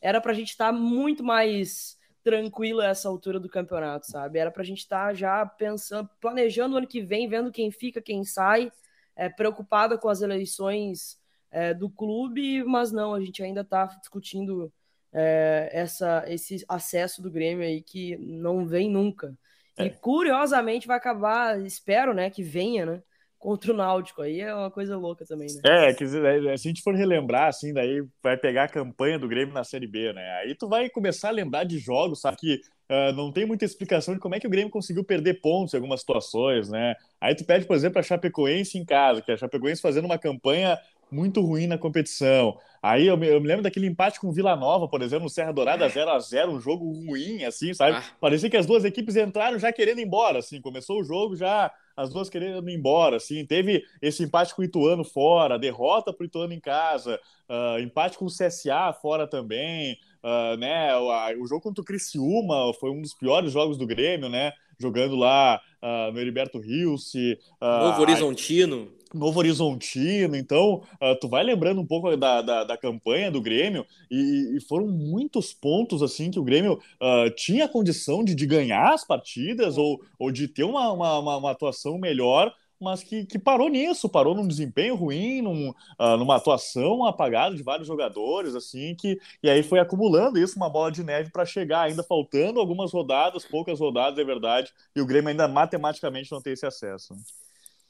[0.00, 4.38] era pra gente estar tá muito mais tranquilo a essa altura do campeonato, sabe?
[4.38, 8.00] Era pra gente estar tá já pensando, planejando o ano que vem, vendo quem fica,
[8.00, 8.72] quem sai,
[9.14, 11.18] é, preocupada com as eleições
[11.50, 14.72] é, do clube, mas não, a gente ainda está discutindo
[15.12, 19.36] é, essa, esse acesso do Grêmio aí que não vem nunca.
[19.76, 19.86] É.
[19.86, 23.02] E curiosamente vai acabar, espero, né, que venha, né?
[23.40, 25.62] Contra o Náutico, aí é uma coisa louca também, né?
[25.64, 29.18] É, quer dizer, é, se a gente for relembrar, assim, daí vai pegar a campanha
[29.18, 30.30] do Grêmio na Série B, né?
[30.42, 34.12] Aí tu vai começar a lembrar de jogos, sabe, que uh, não tem muita explicação
[34.12, 36.94] de como é que o Grêmio conseguiu perder pontos em algumas situações, né?
[37.18, 40.78] Aí tu pede, por exemplo, a Chapecoense em casa, que a Chapecoense fazendo uma campanha
[41.10, 42.56] muito ruim na competição.
[42.82, 45.30] Aí eu me, eu me, lembro daquele empate com o Vila Nova, por exemplo, no
[45.30, 47.98] Serra Dourada 0 a 0 um jogo ruim, assim, sabe?
[47.98, 48.04] Ah.
[48.18, 51.70] Parecia que as duas equipes entraram já querendo ir embora, assim, começou o jogo já
[51.94, 53.44] as duas querendo ir embora, assim.
[53.44, 58.16] Teve esse empate com o Ituano fora, derrota para o Ituano em casa, uh, empate
[58.16, 60.96] com o CSA fora também, uh, né?
[60.96, 64.54] O, o, jogo contra o Criciúma foi um dos piores jogos do Grêmio, né?
[64.78, 67.12] Jogando lá uh, no Heriberto Rios.
[67.60, 68.99] Novo Horizontino.
[69.12, 73.84] Novo Horizontino, então uh, tu vai lembrando um pouco da, da, da campanha do Grêmio
[74.10, 78.94] e, e, foram muitos pontos assim que o Grêmio uh, tinha condição de, de ganhar
[78.94, 83.68] as partidas ou, ou de ter uma, uma, uma, atuação melhor, mas que, que parou
[83.68, 89.18] nisso, parou num desempenho ruim, num, uh, numa atuação apagada de vários jogadores, assim, que
[89.42, 93.44] e aí foi acumulando isso, uma bola de neve para chegar, ainda faltando algumas rodadas,
[93.44, 97.14] poucas rodadas, é verdade, e o Grêmio ainda matematicamente não tem esse acesso.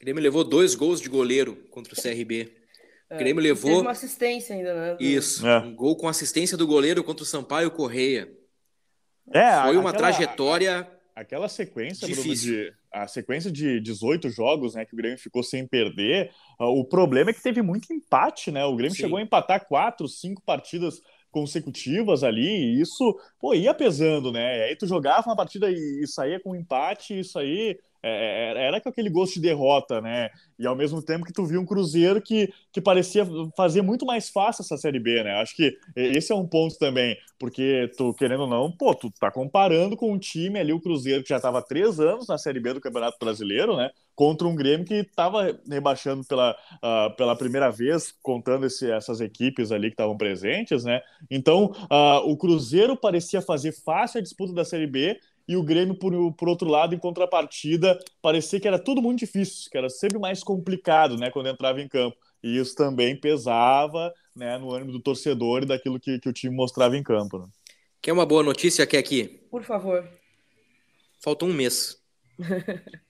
[0.00, 2.50] O Grêmio levou dois gols de goleiro contra o CRB.
[3.10, 3.70] O é, Grêmio levou.
[3.70, 4.96] Teve uma assistência ainda, né?
[4.98, 5.46] Isso.
[5.46, 5.58] É.
[5.58, 8.32] Um gol com assistência do goleiro contra o Sampaio Correia.
[9.30, 10.90] É, Foi uma aquela, trajetória.
[11.14, 15.66] Aquela sequência, Bruno, de, a sequência de 18 jogos né, que o Grêmio ficou sem
[15.66, 16.30] perder.
[16.58, 18.64] Uh, o problema é que teve muito empate, né?
[18.64, 19.02] O Grêmio Sim.
[19.02, 24.58] chegou a empatar quatro, cinco partidas consecutivas ali, e isso, pô, ia pesando, né?
[24.58, 27.78] E aí tu jogava uma partida e, e saía com um empate, e isso aí
[28.02, 30.30] é, é, era com aquele gosto de derrota, né?
[30.58, 34.28] E ao mesmo tempo que tu viu um Cruzeiro que, que parecia fazer muito mais
[34.28, 35.40] fácil essa Série B, né?
[35.40, 39.30] Acho que esse é um ponto também, porque tu, querendo ou não, pô, tu tá
[39.30, 42.74] comparando com um time ali, o Cruzeiro, que já tava três anos na Série B
[42.74, 43.90] do Campeonato Brasileiro, né?
[44.14, 49.72] Contra um Grêmio que tava rebaixando pela, uh, pela primeira vez, contando esse, essas equipes
[49.72, 51.00] ali que estavam presentes, né?
[51.30, 55.18] Então, uh, o Cruzeiro parecia fazer fácil a disputa da Série B,
[55.50, 59.68] e o Grêmio, por, por outro lado, em contrapartida, parecia que era tudo muito difícil,
[59.68, 62.16] que era sempre mais complicado né, quando entrava em campo.
[62.40, 66.54] E isso também pesava né, no ânimo do torcedor e daquilo que, que o time
[66.54, 67.40] mostrava em campo.
[67.40, 67.46] Né?
[68.00, 69.40] Quer uma boa notícia, quer aqui?
[69.50, 70.08] Por favor.
[71.20, 72.00] Falta um mês.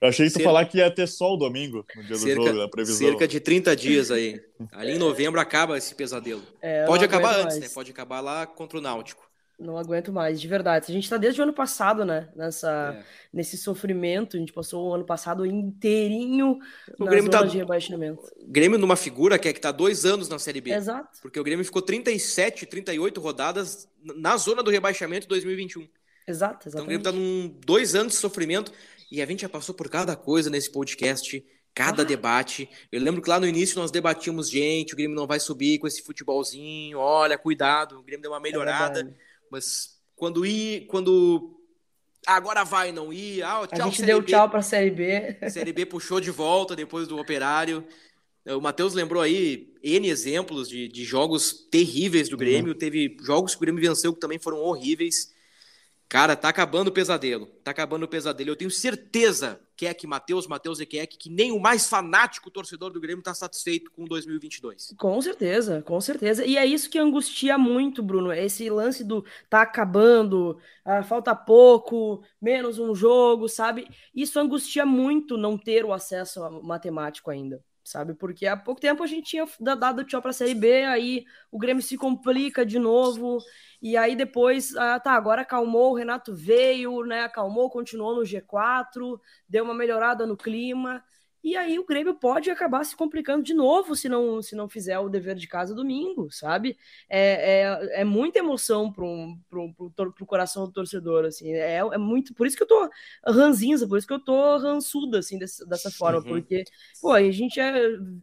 [0.01, 0.49] Eu achei que tu cerca...
[0.49, 3.07] falar que ia ter sol domingo, no dia cerca, do jogo, na previsão.
[3.07, 4.41] Cerca de 30 dias aí.
[4.71, 6.41] Ali em novembro acaba esse pesadelo.
[6.59, 7.59] É, Pode acabar antes, mais.
[7.59, 7.69] né?
[7.71, 9.30] Pode acabar lá contra o Náutico.
[9.61, 10.87] Não aguento mais, de verdade.
[10.89, 12.27] A gente tá desde o ano passado, né?
[12.35, 13.03] Nessa, é.
[13.31, 14.35] Nesse sofrimento.
[14.35, 16.57] A gente passou o ano passado inteirinho
[16.99, 18.23] o Grêmio tá, de rebaixamento.
[18.47, 20.71] Grêmio numa figura que é que tá dois anos na Série B.
[20.71, 21.19] Exato.
[21.21, 25.87] Porque o Grêmio ficou 37, 38 rodadas na zona do rebaixamento 2021.
[26.27, 26.67] Exato, exatamente.
[26.67, 28.71] Então o Grêmio tá num dois anos de sofrimento.
[29.11, 32.05] E a gente já passou por cada coisa nesse podcast cada ah.
[32.05, 32.69] debate.
[32.91, 35.87] Eu lembro que lá no início nós debatíamos, gente, o Grêmio não vai subir com
[35.87, 39.01] esse futebolzinho, olha, cuidado, o Grêmio deu uma é melhorada.
[39.01, 41.59] É mas quando ir, quando
[42.25, 44.27] agora vai, não ir, ah, tchau, a gente deu B.
[44.27, 45.49] tchau para a Série B.
[45.49, 47.85] Série B puxou de volta depois do Operário.
[48.45, 52.71] O Matheus lembrou aí N exemplos de, de jogos terríveis do Grêmio.
[52.71, 52.77] Uhum.
[52.77, 55.31] Teve jogos que o Grêmio venceu que também foram horríveis.
[56.11, 57.45] Cara, tá acabando o pesadelo.
[57.63, 58.49] Tá acabando o pesadelo.
[58.49, 62.99] Eu tenho certeza, Keck, Matheus, Matheus e Keck, que nem o mais fanático torcedor do
[62.99, 64.93] Grêmio tá satisfeito com 2022.
[64.97, 66.45] Com certeza, com certeza.
[66.45, 68.33] E é isso que angustia muito, Bruno.
[68.33, 73.87] Esse lance do tá acabando, ah, falta pouco, menos um jogo, sabe?
[74.13, 78.13] Isso angustia muito não ter o acesso matemático ainda sabe?
[78.13, 81.57] Porque há pouco tempo a gente tinha dado tchau para a Série B, aí o
[81.57, 83.39] Grêmio se complica de novo,
[83.81, 87.23] e aí depois, ah, tá, agora acalmou, o Renato veio, né?
[87.23, 91.03] Acalmou, continuou no G4, deu uma melhorada no clima.
[91.43, 94.99] E aí o Grêmio pode acabar se complicando de novo se não, se não fizer
[94.99, 96.77] o dever de casa domingo, sabe?
[97.09, 101.51] É, é, é muita emoção para um, pro, pro, pro coração do torcedor, assim.
[101.51, 102.33] É, é muito.
[102.35, 102.89] Por isso que eu tô
[103.25, 106.19] ranzinza, por isso que eu tô rançuda, assim, desse, dessa forma.
[106.19, 106.25] Uhum.
[106.25, 106.63] Porque,
[107.01, 107.73] pô, a gente é,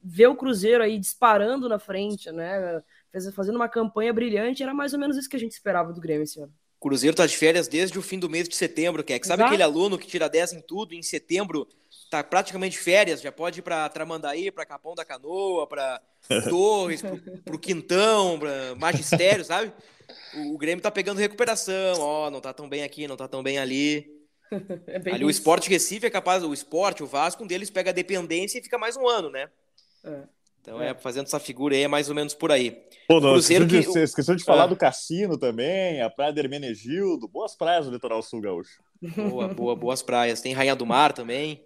[0.04, 2.82] vê o Cruzeiro aí disparando na frente, né?
[3.34, 6.22] fazendo uma campanha brilhante, era mais ou menos isso que a gente esperava do Grêmio
[6.22, 6.52] esse ano.
[6.80, 9.42] Cruzeiro tá de férias desde o fim do mês de setembro, que é que sabe
[9.42, 9.52] Exato.
[9.52, 11.66] aquele aluno que tira 10 em tudo, em setembro
[12.10, 16.00] tá praticamente férias, já pode ir para Tramandaí, para Capão da Canoa, para
[16.48, 19.72] Torres, para o Quintão, para Magistério, sabe?
[20.34, 23.42] O, o, Grêmio tá pegando recuperação, ó, não tá tão bem aqui, não tá tão
[23.42, 24.16] bem ali.
[24.86, 25.26] É ali isso.
[25.26, 28.62] o Esporte Recife é capaz, o Esporte, o Vasco, um deles pega a dependência e
[28.62, 29.50] fica mais um ano, né?
[30.02, 30.22] É.
[30.62, 30.88] Então é.
[30.88, 30.94] é.
[30.94, 32.82] fazendo essa figura aí, é mais ou menos por aí.
[33.06, 34.04] Pô, não, Cruzeiro esqueceu, de, que...
[34.04, 34.68] esqueceu de falar ah.
[34.68, 38.82] do cassino também, a Praia de Hermenegildo, boas praias do litoral sul gaúcho.
[39.16, 40.40] Boa, boa, boas praias.
[40.40, 41.62] Tem Rainha do Mar também,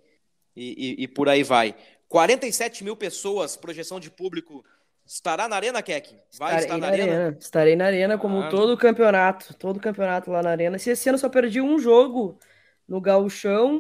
[0.57, 1.75] e, e, e, por aí vai.
[2.09, 4.65] 47 mil pessoas, projeção de público.
[5.05, 6.15] Estará na Arena, Keck?
[6.39, 7.13] Vai Estarei estar na, na arena.
[7.13, 7.39] arena.
[7.41, 9.55] Estarei na Arena, como ah, todo o campeonato.
[9.55, 10.79] Todo o campeonato lá na Arena.
[10.79, 12.39] Se esse ano só perdi um jogo
[12.87, 13.79] no Gauchão,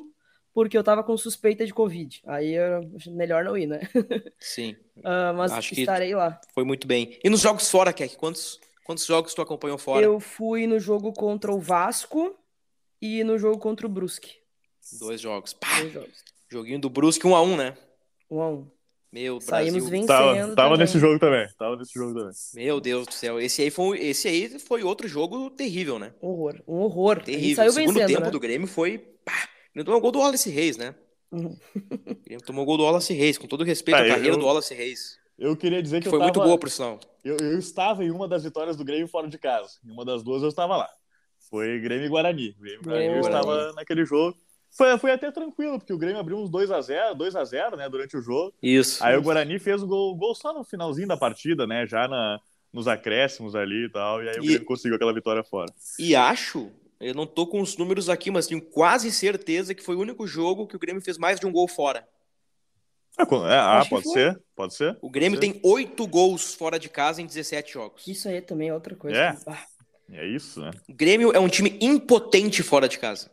[0.55, 2.23] porque eu tava com suspeita de Covid.
[2.27, 2.55] Aí
[3.09, 3.81] melhor não ir, né?
[4.39, 4.77] Sim.
[4.99, 6.41] uh, mas Acho estarei lá.
[6.55, 7.19] Foi muito bem.
[7.23, 8.17] E nos jogos fora, Keck?
[8.17, 10.05] Quantos, quantos jogos tu acompanhou fora?
[10.05, 12.37] Eu fui no jogo contra o Vasco
[13.01, 14.37] e no jogo contra o Brusque.
[14.99, 15.53] Dois jogos.
[15.53, 15.81] Pá!
[15.81, 16.32] Dois jogos.
[16.53, 17.75] Joguinho do Brusque 1 um a 1 um, né?
[18.31, 18.71] 1 um a 1 um.
[19.11, 19.91] Meu, Saímos Brasil.
[19.91, 20.07] vencendo.
[20.07, 21.47] Tava, tava nesse jogo também.
[21.59, 22.33] Tava nesse jogo também.
[22.55, 23.41] Meu Deus do céu.
[23.41, 26.15] Esse aí foi, esse aí foi outro jogo terrível, né?
[26.21, 26.63] Horror.
[26.67, 27.23] Um horror.
[27.23, 27.57] Terrível.
[27.57, 28.31] Saiu o segundo vencendo, tempo né?
[28.31, 28.99] do Grêmio foi.
[28.99, 30.95] Pá, ele tomou gol do Wallace Reis, né?
[31.31, 31.57] Uhum.
[32.27, 34.75] Ele tomou o gol do Wallace Reis, com todo respeito à carreira eu, do Wallace
[34.75, 35.19] Reis.
[35.39, 37.01] Eu queria dizer que, que foi tava, muito boa, por sinal.
[37.25, 39.79] Eu, eu estava em uma das vitórias do Grêmio fora de casa.
[39.85, 40.89] Em uma das duas eu estava lá.
[41.51, 42.55] Foi Grêmio e Guarani.
[42.59, 44.37] Grêmio e Guarani, eu estava naquele jogo.
[44.75, 48.55] Foi, foi até tranquilo, porque o Grêmio abriu uns 2x0, 2x0, né, durante o jogo.
[48.63, 49.05] Isso.
[49.05, 49.21] Aí isso.
[49.21, 51.87] o Guarani fez o gol, gol só no finalzinho da partida, né?
[51.87, 52.41] Já na,
[52.73, 54.23] nos acréscimos ali e tal.
[54.23, 55.71] E aí o E- Grêmio conseguiu aquela vitória fora.
[55.99, 59.95] E acho, eu não tô com os números aqui, mas tenho quase certeza que foi
[59.95, 62.09] o único jogo que o Grêmio fez mais de um gol fora.
[63.19, 64.97] É, co- é, ah, pode ser, pode ser.
[65.03, 65.53] O Grêmio Sim.
[65.53, 68.07] tem oito gols fora de casa em 17 jogos.
[68.09, 69.19] Isso aí também é outra coisa.
[69.19, 69.33] É.
[69.37, 69.67] que- ah,
[70.11, 70.71] É isso, né?
[70.89, 73.31] O Grêmio é um time impotente fora de casa.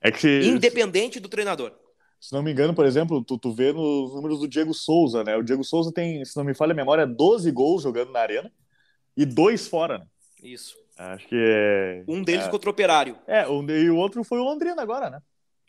[0.00, 1.72] É que, Independente do treinador.
[2.20, 5.36] se não me engano, por exemplo, tu, tu vê nos números do Diego Souza, né?
[5.36, 8.50] O Diego Souza tem, se não me falha a memória, 12 gols jogando na arena
[9.16, 10.06] e dois fora, né?
[10.42, 10.74] Isso.
[10.98, 12.04] Acho que é.
[12.06, 13.18] Um deles é, contra o Operário.
[13.26, 15.20] É, o- e o outro foi o Londrina agora, né?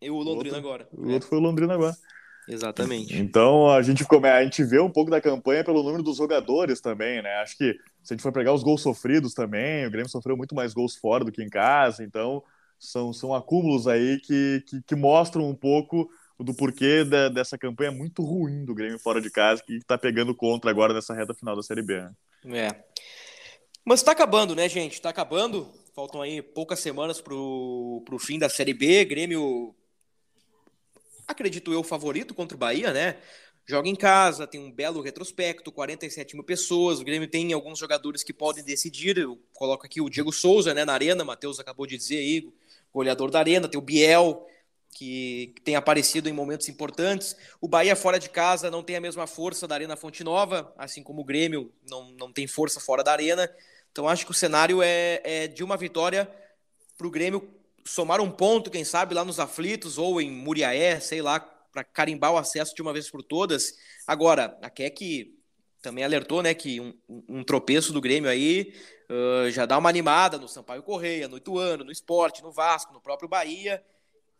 [0.02, 0.88] E o Londrina outro- agora.
[0.92, 1.96] O outro foi o Londrina agora.
[2.50, 3.16] É, exatamente.
[3.18, 7.22] Então a gente, a gente vê um pouco da campanha pelo número dos jogadores também,
[7.22, 7.36] né?
[7.38, 10.54] Acho que se a gente for pegar os gols sofridos também, o Grêmio sofreu muito
[10.54, 12.44] mais gols fora do que em casa, então
[12.84, 18.22] são, são acúmulos aí que, que, que mostram um pouco do porquê dessa campanha muito
[18.24, 21.64] ruim do Grêmio fora de casa, que tá pegando contra agora nessa reta final da
[21.64, 22.02] Série B.
[22.44, 22.68] né?
[22.68, 22.84] É.
[23.86, 25.02] Mas tá acabando, né, gente?
[25.02, 25.72] Tá acabando.
[25.96, 29.06] Faltam aí poucas semanas pro, pro fim da Série B.
[29.06, 29.76] Grêmio,
[31.28, 33.18] acredito eu, favorito contra o Bahia, né?
[33.66, 37.00] Joga em casa, tem um belo retrospecto, 47 mil pessoas.
[37.00, 39.18] O Grêmio tem alguns jogadores que podem decidir.
[39.18, 41.24] Eu coloco aqui o Diego Souza, né, na arena.
[41.24, 42.52] Matheus acabou de dizer aí,
[42.94, 43.68] goleador da arena.
[43.68, 44.46] Tem o Biel,
[44.92, 47.36] que tem aparecido em momentos importantes.
[47.60, 51.02] O Bahia fora de casa não tem a mesma força da Arena Fonte Nova, assim
[51.02, 53.50] como o Grêmio não, não tem força fora da Arena.
[53.92, 56.30] Então acho que o cenário é, é de uma vitória
[56.98, 57.50] para o Grêmio
[57.86, 62.32] somar um ponto, quem sabe, lá nos aflitos ou em Muriaé, sei lá, para carimbar
[62.32, 63.74] o acesso de uma vez por todas.
[64.08, 65.36] Agora, a Keck
[65.82, 68.74] também alertou, né, que um, um- um tropeço do Grêmio aí
[69.14, 73.02] ah, já dá uma animada no Sampaio Correia, no Ituano, no Esporte, no Vasco, no
[73.02, 73.84] próprio Bahia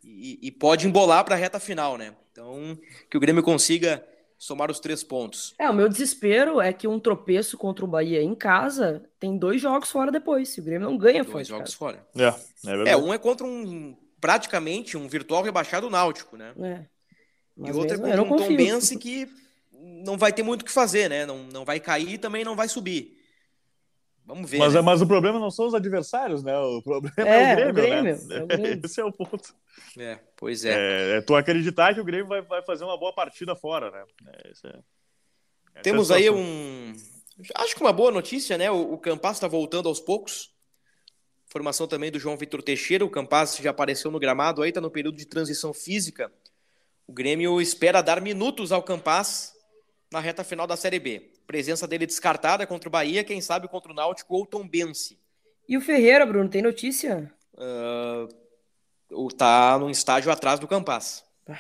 [0.04, 2.14] e, e pode embolar para a reta final, né?
[2.32, 2.78] Então,
[3.10, 4.04] que o Grêmio consiga
[4.38, 5.54] somar os três pontos.
[5.58, 9.62] É, o meu desespero é que um tropeço contra o Bahia em casa tem dois
[9.62, 10.50] jogos fora depois.
[10.50, 11.78] Se o Grêmio não ganha Dois de jogos casa.
[11.78, 12.08] fora.
[12.16, 12.90] É, é verdade.
[12.90, 16.54] É, um é contra um praticamente um virtual rebaixado náutico, né?
[16.60, 16.86] É.
[17.56, 18.48] E Mas outro é contra não um confio.
[18.48, 19.30] Tombense que
[19.72, 21.26] não vai ter muito o que fazer, né?
[21.26, 23.23] Não, não vai cair e também não vai subir.
[24.26, 24.58] Vamos ver.
[24.58, 24.82] Mas, né?
[24.82, 26.58] mas o problema não são os adversários, né?
[26.58, 28.36] O problema é, É, o Grêmio, o Grêmio, né?
[28.38, 28.82] é o Grêmio.
[28.86, 29.54] Esse é o ponto.
[29.98, 30.74] É, pois é.
[30.74, 34.04] É, é tu acreditar que o Grêmio vai, vai fazer uma boa partida fora, né?
[34.28, 34.52] É,
[35.76, 36.94] é- Temos aí um.
[37.56, 38.72] Acho que uma boa notícia, né?
[38.72, 40.54] O, o Campas está voltando aos poucos.
[41.48, 43.04] Formação também do João Vitor Teixeira.
[43.04, 46.32] O Campas já apareceu no gramado aí, está no período de transição física.
[47.06, 49.54] O Grêmio espera dar minutos ao Campas
[50.12, 51.33] na reta final da Série B.
[51.46, 55.20] Presença dele descartada contra o Bahia, quem sabe contra o Náutico ou o Tombense.
[55.68, 57.32] E o Ferreira, Bruno, tem notícia?
[59.12, 61.24] O tá num estágio atrás do Campas.
[61.48, 61.58] Ah.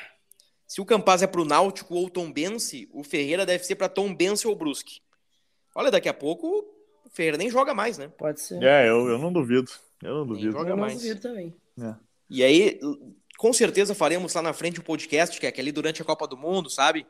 [0.67, 4.56] Se o Campas é pro Náutico ou Tombense, o Ferreira deve ser para Tombense ou
[4.56, 5.02] Brusque.
[5.76, 6.48] Olha, daqui a pouco
[7.06, 8.08] o Ferreira nem joga mais, né?
[8.17, 8.62] Pode ser.
[8.63, 9.72] É, eu, eu não duvido.
[10.02, 10.52] Eu não Nem duvido.
[10.52, 10.96] joga eu não mais.
[10.96, 11.56] duvido também.
[12.30, 12.80] E aí,
[13.38, 16.36] com certeza faremos lá na frente um podcast, que é aquele durante a Copa do
[16.38, 17.06] Mundo, sabe?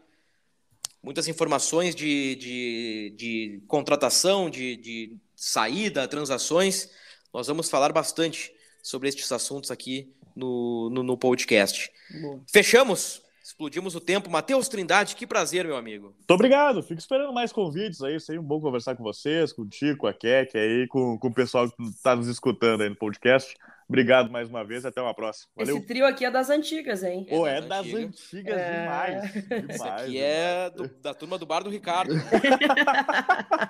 [1.04, 6.90] Muitas informações de, de, de contratação, de, de saída, transações.
[7.34, 11.92] Nós vamos falar bastante sobre estes assuntos aqui no, no, no podcast.
[12.22, 12.40] Boa.
[12.50, 13.22] Fechamos?
[13.44, 14.30] Explodimos o tempo.
[14.30, 16.14] Matheus Trindade, que prazer, meu amigo.
[16.18, 16.82] Muito obrigado.
[16.82, 18.18] Fico esperando mais convites aí.
[18.18, 21.34] Sempre bom conversar com vocês, com o Tico, com a Kek aí, com, com o
[21.34, 23.54] pessoal que está nos escutando aí no podcast.
[23.94, 25.52] Obrigado mais uma vez até uma próxima.
[25.56, 25.78] Valeu.
[25.78, 27.28] Esse trio aqui é das antigas, hein?
[27.30, 28.34] Pô, É é das das antigas.
[28.34, 28.82] antigas É.
[28.82, 29.36] demais.
[29.36, 30.16] Isso aqui demais.
[30.16, 32.12] é do- da turma do bar do Ricardo.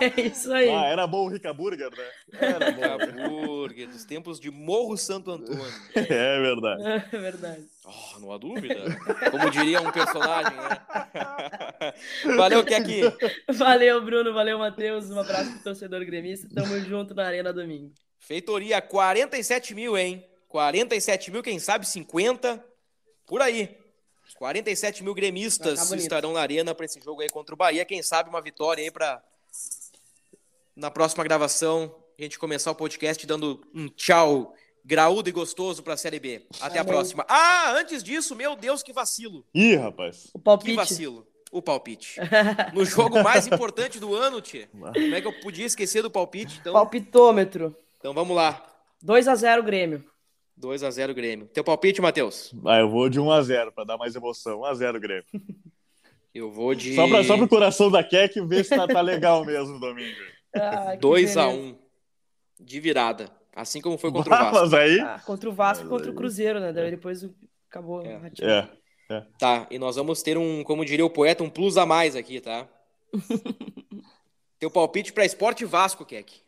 [0.00, 0.70] É isso aí.
[0.70, 2.04] Ah, era bom o Rica Burger, né?
[2.40, 3.28] Era bom.
[3.28, 5.64] Burger, dos tempos de Morro Santo Antônio.
[5.94, 6.82] É verdade.
[7.12, 7.66] É verdade.
[7.84, 8.74] Oh, não há dúvida.
[9.30, 11.92] Como diria um personagem, né?
[12.36, 13.02] Valeu, Keki.
[13.52, 14.32] Valeu, Bruno.
[14.32, 15.10] Valeu, Matheus.
[15.10, 16.48] Um abraço pro torcedor gremista.
[16.54, 17.92] Tamo junto na Arena domingo.
[18.28, 20.22] Feitoria, 47 mil, hein?
[20.48, 22.62] 47 mil, quem sabe 50,
[23.26, 23.74] por aí.
[24.36, 26.02] 47 mil gremistas bonito.
[26.02, 27.86] estarão na arena para esse jogo aí contra o Bahia.
[27.86, 29.22] Quem sabe uma vitória aí para
[30.76, 35.94] na próxima gravação a gente começar o podcast dando um tchau graúdo e gostoso para
[35.94, 36.46] a Série B.
[36.60, 36.92] Até a Amém.
[36.92, 37.24] próxima.
[37.26, 39.42] Ah, antes disso, meu Deus, que vacilo.
[39.54, 40.26] Ih, rapaz.
[40.34, 40.76] O Que palpite.
[40.76, 41.26] vacilo.
[41.50, 42.20] O palpite.
[42.74, 44.68] No jogo mais importante do ano, Tchê.
[44.76, 46.58] Como é que eu podia esquecer do palpite?
[46.60, 47.74] Então, Palpitômetro.
[47.98, 48.64] Então vamos lá.
[49.04, 50.04] 2x0 Grêmio.
[50.58, 51.46] 2 a 0 Grêmio.
[51.46, 52.52] Teu palpite, Matheus?
[52.66, 54.60] Ah, eu vou de 1x0 para dar mais emoção.
[54.60, 55.24] 1x0 Grêmio.
[56.34, 59.44] Eu vou de Só, pra, só pro coração da Kek ver se tá, tá legal
[59.44, 60.14] mesmo domingo.
[60.54, 61.74] Ah, que 2 a beleza.
[61.74, 61.78] 1
[62.60, 63.30] de virada.
[63.56, 64.54] Assim como foi contra o Vasco.
[64.54, 65.00] Mas aí.
[65.00, 66.72] Ah, contra o Vasco e contra o Cruzeiro, né?
[66.72, 67.28] Daí depois
[67.68, 68.02] acabou.
[68.04, 68.68] É.
[69.10, 69.24] É.
[69.38, 72.40] Tá, e nós vamos ter um, como diria o poeta, um plus a mais aqui,
[72.40, 72.68] tá?
[74.60, 76.40] Teu palpite para Esporte Vasco, Keck.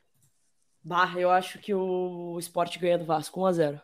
[0.83, 3.81] Bah, eu acho que o Sport ganha do Vasco 1x0.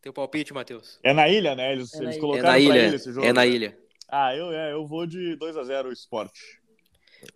[0.00, 0.98] Teu palpite, Matheus.
[1.02, 1.72] É na ilha, né?
[1.72, 2.18] Eles, É na eles ilha.
[2.18, 2.86] É colocaram na pra ilha.
[2.86, 3.26] ilha esse jogo.
[3.26, 3.78] É na ilha.
[4.08, 6.60] Ah, eu, é, eu vou de 2x0 o esporte.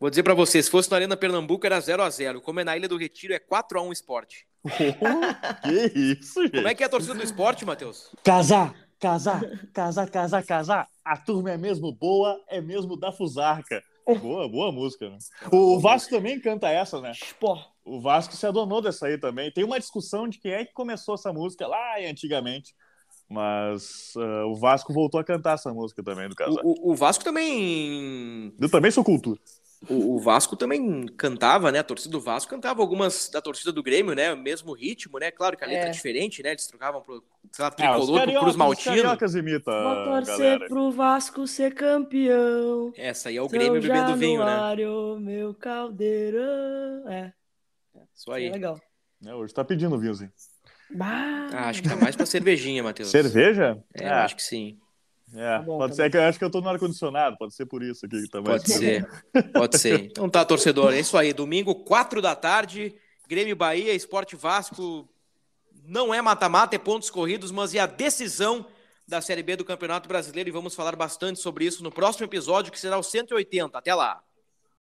[0.00, 2.64] Vou dizer pra você, se fosse na Arena Pernambuco era 0 a 0 Como é
[2.64, 4.46] na Ilha do Retiro, é 4 a 1 Esporte.
[5.62, 6.56] que isso, gente?
[6.56, 8.10] Como é que é a torcida do Esporte, Matheus?
[8.24, 10.88] Casar, casar, casar, casar, casar.
[11.04, 13.80] A turma é mesmo boa, é mesmo da Fusarca.
[14.20, 15.18] Boa, boa música, né?
[15.52, 17.12] O Vasco também canta essa, né?
[17.38, 17.56] Pô,
[17.86, 19.50] O Vasco se adonou dessa aí também.
[19.52, 22.74] Tem uma discussão de quem é que começou essa música lá antigamente.
[23.28, 26.60] Mas ah, o Vasco voltou a cantar essa música também, do casar.
[26.64, 28.52] O, o- o Vasco também.
[28.60, 29.38] Eu também sou cultura.
[29.90, 31.80] O, o Vasco também cantava, né?
[31.80, 34.32] A torcida do Vasco cantava algumas da torcida do Grêmio, né?
[34.32, 35.30] O mesmo ritmo, né?
[35.30, 35.92] Claro que a letra é, É.
[35.92, 36.50] diferente, né?
[36.52, 37.22] Eles trocavam pro
[37.52, 38.96] sei lá, Ah, os tricolor, pro cariocas, Cruz os Maltino.
[38.96, 40.68] cariocas imitam, vou torcer galera.
[40.68, 42.92] pro Vasco ser campeão.
[42.96, 44.76] Essa aí é o Grêmio bebendo vinho, né?
[45.20, 47.08] Meu caldeirão.
[47.10, 47.32] É,
[48.16, 48.50] Isso é aí.
[48.50, 48.80] legal.
[49.24, 50.32] É, hoje tá pedindo vinhozinho.
[50.90, 53.08] Bah, Ah, acho que tá mais pra cervejinha, Matheus.
[53.10, 53.82] Cerveja?
[53.94, 54.78] É, eu acho que sim.
[55.34, 56.10] É, Tá bom, pode tá ser bom.
[56.10, 58.40] que eu acho que eu tô no ar-condicionado, pode ser por isso aqui que tá
[58.40, 58.62] mais.
[58.62, 59.08] Pode ser.
[59.52, 60.00] Pode ser.
[60.04, 60.92] Então tá, torcedor.
[60.94, 61.32] É isso aí.
[61.32, 62.94] Domingo, 4 da tarde,
[63.28, 65.08] Grêmio Bahia, Esporte Vasco.
[65.84, 68.66] Não é mata-mata, é pontos corridos, mas é a decisão
[69.06, 72.72] da Série B do Campeonato Brasileiro e vamos falar bastante sobre isso no próximo episódio,
[72.72, 73.76] que será o 180.
[73.78, 74.20] Até lá.